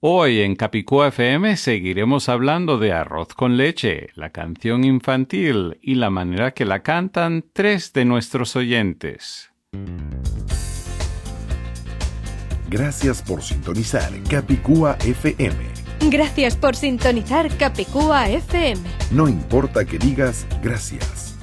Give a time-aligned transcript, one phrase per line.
[0.00, 6.08] Hoy en Capicúa FM seguiremos hablando de Arroz con leche, la canción infantil y la
[6.08, 9.50] manera que la cantan tres de nuestros oyentes.
[12.70, 15.56] Gracias por sintonizar Capicúa FM.
[16.08, 18.80] Gracias por sintonizar Capicúa FM.
[19.10, 21.37] No importa que digas gracias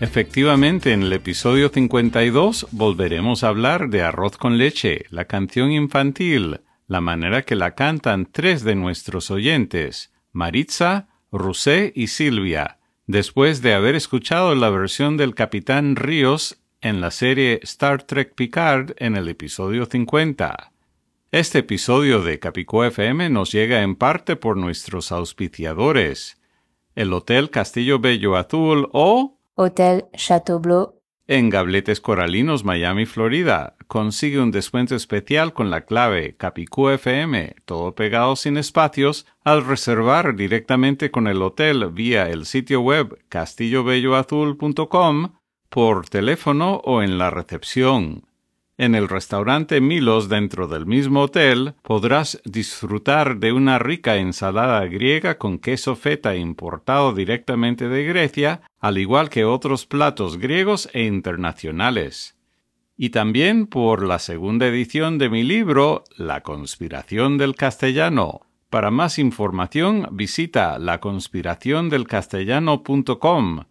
[0.00, 6.60] Efectivamente, en el episodio 52 volveremos a hablar de Arroz con leche, la canción infantil,
[6.86, 13.72] la manera que la cantan tres de nuestros oyentes, Maritza, Rusé y Silvia después de
[13.72, 19.28] haber escuchado la versión del Capitán Ríos en la serie Star Trek Picard en el
[19.28, 20.72] episodio 50.
[21.30, 26.40] Este episodio de Capicó FM nos llega en parte por nuestros auspiciadores,
[26.94, 30.96] el Hotel Castillo Bello Azul o Hotel Chateau Bleu
[31.28, 33.74] en Gabletes Coralinos, Miami, Florida.
[33.88, 41.10] Consigue un descuento especial con la clave CapicúFM, todo pegado sin espacios, al reservar directamente
[41.10, 45.32] con el hotel vía el sitio web castillobelloazul.com,
[45.68, 48.28] por teléfono o en la recepción.
[48.78, 55.38] En el restaurante Milos dentro del mismo hotel podrás disfrutar de una rica ensalada griega
[55.38, 62.36] con queso feta importado directamente de Grecia, al igual que otros platos griegos e internacionales.
[62.98, 68.42] Y también por la segunda edición de mi libro La conspiración del castellano.
[68.68, 73.64] Para más información visita laconspiraciondelcastellano.com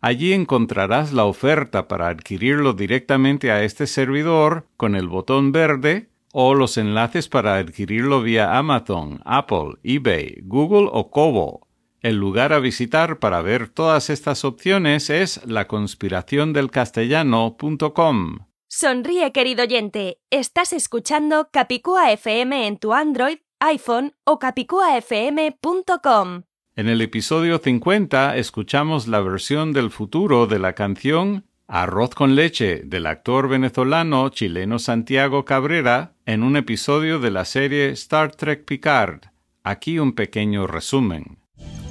[0.00, 6.54] Allí encontrarás la oferta para adquirirlo directamente a este servidor con el botón verde o
[6.54, 11.66] los enlaces para adquirirlo vía Amazon, Apple, eBay, Google o Kobo.
[12.00, 18.38] El lugar a visitar para ver todas estas opciones es laconspiraciondelcastellano.com.
[18.68, 20.18] Sonríe, querido oyente.
[20.30, 26.44] Estás escuchando Capicúa FM en tu Android, iPhone o capicuafm.com.
[26.76, 32.82] En el episodio 50 escuchamos la versión del futuro de la canción Arroz con leche
[32.84, 39.20] del actor venezolano chileno Santiago Cabrera en un episodio de la serie Star Trek Picard.
[39.62, 41.38] Aquí un pequeño resumen.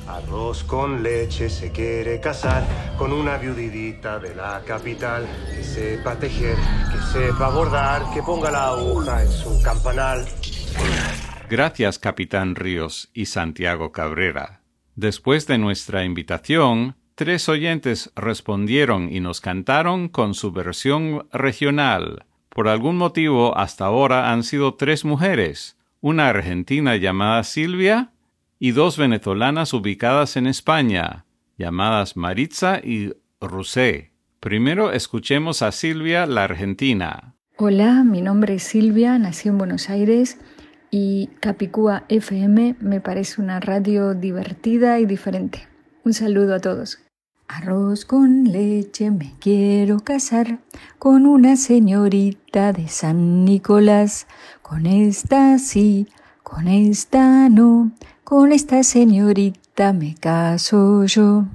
[0.07, 2.65] Arroz con leche se quiere casar
[2.97, 5.25] con una viudidita de la capital
[5.55, 10.25] que sepa tejer, que sepa bordar, que ponga la aguja en su campanal.
[11.49, 14.58] Gracias, Capitán Ríos y Santiago Cabrera.
[14.99, 22.25] Después de nuestra invitación, tres oyentes respondieron y nos cantaron con su versión regional.
[22.49, 28.11] Por algún motivo, hasta ahora han sido tres mujeres, una argentina llamada Silvia
[28.59, 31.23] y dos venezolanas ubicadas en España,
[31.57, 34.11] llamadas Maritza y Rusé.
[34.41, 37.35] Primero escuchemos a Silvia, la argentina.
[37.55, 40.37] Hola, mi nombre es Silvia, nací en Buenos Aires
[40.91, 45.67] y Capicúa FM me parece una radio divertida y diferente.
[46.03, 46.99] Un saludo a todos.
[47.47, 50.59] Arroz con leche me quiero casar
[50.99, 54.27] con una señorita de San Nicolás.
[54.61, 56.07] Con esta sí,
[56.43, 57.91] con esta no,
[58.23, 61.45] con esta señorita me caso yo.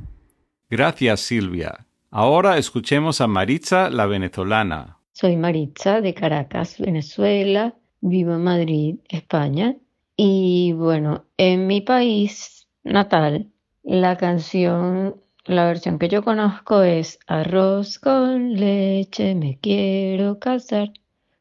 [0.69, 1.87] Gracias Silvia.
[2.11, 4.99] Ahora escuchemos a Maritza la venezolana.
[5.13, 7.75] Soy Maritza de Caracas, Venezuela
[8.05, 9.77] vivo en Madrid, España.
[10.17, 13.51] Y bueno, en mi país natal,
[13.83, 20.93] la canción, la versión que yo conozco es Arroz con leche, me quiero casar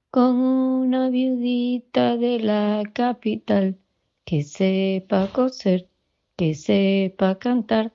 [0.10, 3.78] con una viudita de la capital
[4.24, 5.90] que sepa coser,
[6.38, 7.94] que sepa cantar,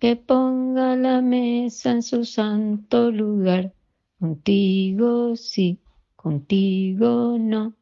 [0.00, 3.72] que ponga la mesa en su santo lugar.
[4.18, 5.78] Contigo sí,
[6.16, 7.79] contigo no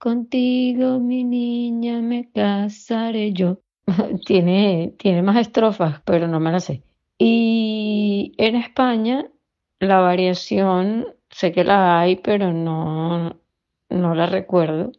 [0.00, 3.58] Contigo, mi niña, me casaré yo.
[4.26, 6.82] tiene, tiene más estrofas, pero no me las sé.
[7.18, 9.26] Y en España,
[9.78, 13.36] la variación, sé que la hay, pero no,
[13.90, 14.92] no la recuerdo.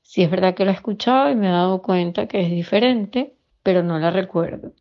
[0.00, 3.36] Sí es verdad que la he escuchado y me he dado cuenta que es diferente,
[3.62, 4.72] pero no la recuerdo.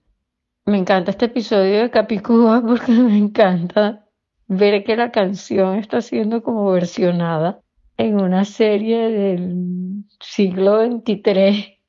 [0.66, 4.08] Me encanta este episodio de Capicúa porque me encanta
[4.48, 7.61] ver que la canción está siendo como versionada
[8.01, 11.80] en una serie del siglo XXIII.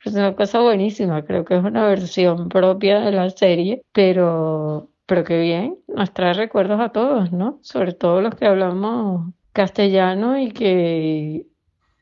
[0.03, 5.23] Es una cosa buenísima, creo que es una versión propia de la serie, pero, pero
[5.23, 7.59] qué bien, nos trae recuerdos a todos, ¿no?
[7.61, 11.45] Sobre todo los que hablamos castellano y que,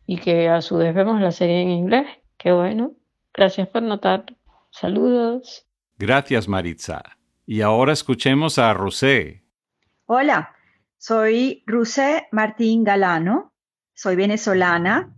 [0.05, 2.07] y que a su vez vemos la serie en inglés.
[2.37, 2.93] Qué bueno.
[3.33, 4.23] Gracias por notar.
[4.71, 5.67] Saludos.
[5.97, 7.03] Gracias, Maritza.
[7.45, 9.43] Y ahora escuchemos a Rosé.
[10.05, 10.55] Hola,
[10.99, 13.53] soy Rosé Martín Galano,
[13.95, 15.15] soy venezolana,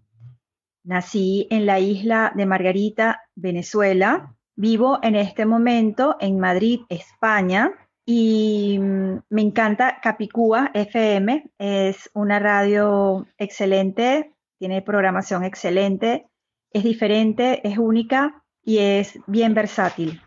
[0.84, 7.72] nací en la isla de Margarita, Venezuela, vivo en este momento en Madrid, España,
[8.06, 16.28] y mm, me encanta Capicúa FM, es una radio excelente, tiene programación excelente,
[16.72, 20.22] es diferente, es única y es bien versátil.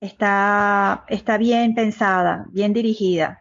[0.00, 3.39] Está, está bien pensada, bien dirigida.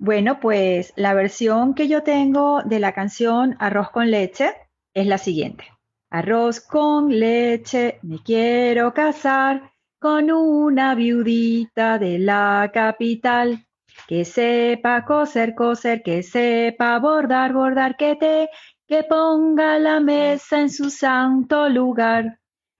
[0.00, 4.54] Bueno, pues la versión que yo tengo de la canción Arroz con leche
[4.94, 5.64] es la siguiente.
[6.08, 13.66] Arroz con leche, me quiero casar con una viudita de la capital.
[14.06, 18.50] Que sepa coser, coser, que sepa bordar, bordar, que te,
[18.86, 22.38] que ponga la mesa en su santo lugar.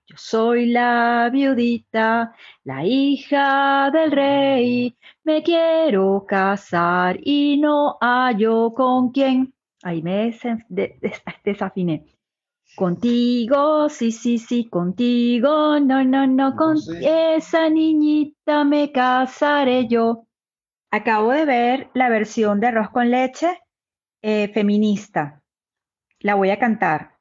[0.08, 2.34] Yo soy la viudita,
[2.64, 9.52] la hija del rey, me quiero casar y no hallo con quién.
[9.82, 10.34] Ahí me
[11.44, 12.06] desafiné.
[12.74, 20.26] Contigo, sí, sí, sí, contigo, no, no, no, con esa niñita me casaré yo.
[20.90, 23.60] Acabo de ver la versión de arroz con leche
[24.22, 25.42] eh, feminista.
[26.20, 27.17] La voy a cantar.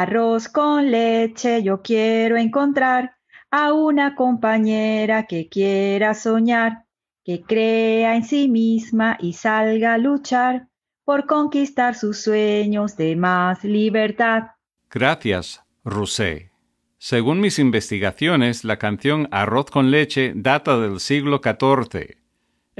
[0.00, 3.16] Arroz con leche, yo quiero encontrar
[3.50, 6.84] a una compañera que quiera soñar,
[7.24, 10.68] que crea en sí misma y salga a luchar
[11.04, 14.44] por conquistar sus sueños de más libertad.
[14.88, 16.52] Gracias, Rousset.
[16.98, 22.18] Según mis investigaciones, la canción Arroz con leche data del siglo XIV.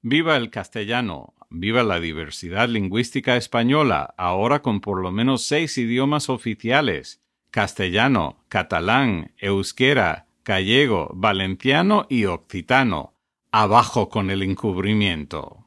[0.00, 6.30] Viva el castellano, viva la diversidad lingüística española, ahora con por lo menos seis idiomas
[6.30, 7.20] oficiales
[7.56, 13.14] castellano, catalán, euskera, gallego, valenciano y occitano.
[13.50, 15.64] Abajo con el encubrimiento.